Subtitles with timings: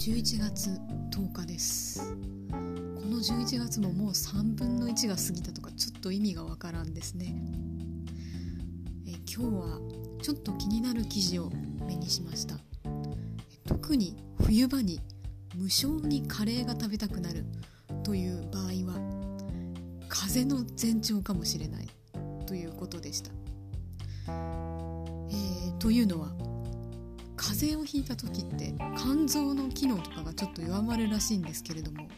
[0.00, 0.70] 11月
[1.10, 2.16] 10日です。
[2.50, 7.34] この11月ももう3分の1が過ぎたとかちょっと意味がわからんですね。
[9.06, 9.78] え今日は
[10.22, 11.50] ちょっと気になる記事を
[11.86, 12.54] 目にしました。
[13.66, 15.00] 特に冬場に
[15.54, 17.44] 無性にカレーが食べたくなる
[18.02, 18.98] という場合は
[20.08, 21.86] 風邪の前兆かもしれない
[22.46, 23.30] ということでした、
[24.28, 26.32] えー、というのは
[27.60, 32.08] 風邪をひいた時って肝臓の機能とかがちょっと弱まるらしいんですけれども、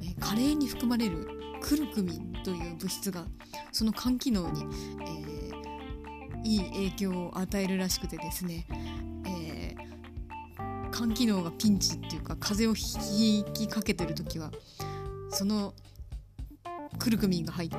[0.00, 1.28] えー、カレーに含まれる
[1.60, 3.24] クルクミンという物質が
[3.72, 4.62] その肝機能に、
[5.02, 8.66] えー、いい影響を与えるらしくてですね、
[9.26, 14.52] えー、肝機能がピンチっていうか風邪をひきかけてる時は
[15.30, 15.74] その
[17.00, 17.78] クルクミンが入った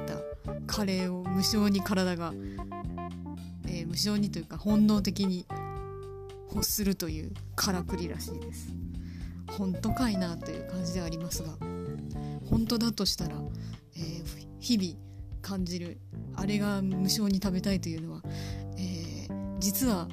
[0.67, 2.33] カレーを無性に体が、
[3.67, 5.45] えー、無性にというか本能的に
[6.53, 8.79] 欲するというからくりらしいです。
[9.57, 11.49] 本当かいなという感じではありますが
[12.49, 13.35] 本当だとしたら、
[13.95, 14.23] えー、
[14.59, 14.99] 日々
[15.41, 15.99] 感じる
[16.35, 18.21] あれが無性に食べたいというのは、
[18.77, 20.07] えー、実は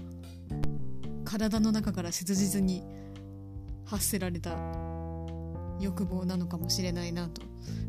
[1.24, 2.82] 体の中から切実に
[3.84, 4.56] 発せられた
[5.80, 7.42] 欲望なのかもしれないなと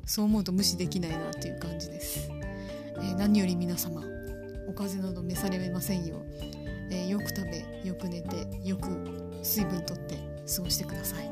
[0.05, 4.01] そう思うと無視できないなという感じです、えー、何より皆様
[4.67, 6.56] お風邪など召されませんよう
[6.89, 8.87] えー、よく食べよく寝てよく
[9.43, 10.15] 水分とって
[10.55, 11.29] 過ごしてください。